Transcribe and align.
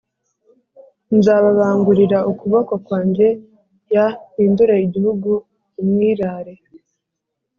Nzababangurira 1.17 2.17
ukuboko 2.31 2.73
kwanjye 2.85 3.27
y 3.93 3.95
mpindure 4.31 4.75
igihugu 4.87 5.29
umwirare 5.81 6.53